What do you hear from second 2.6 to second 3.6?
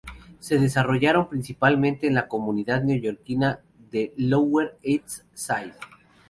neoyorquina